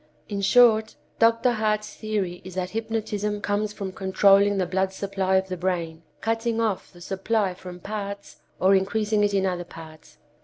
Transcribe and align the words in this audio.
In 0.27 0.41
short, 0.41 0.95
Dr. 1.19 1.51
Hart's 1.51 1.95
theory 1.95 2.41
is 2.43 2.55
that 2.55 2.71
hypnotism 2.71 3.39
comes 3.39 3.71
from 3.71 3.91
controlling 3.91 4.57
the 4.57 4.65
blood 4.65 4.91
supply 4.91 5.35
of 5.35 5.47
the 5.47 5.55
brain, 5.57 6.01
cutting 6.21 6.59
off 6.59 6.91
the 6.91 7.01
supply 7.01 7.53
from 7.53 7.79
parts 7.79 8.37
or 8.59 8.73
increasing 8.73 9.23
it 9.23 9.35
in 9.35 9.45
other 9.45 9.63
parts. 9.63 10.17